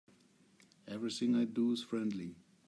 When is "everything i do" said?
0.87-1.73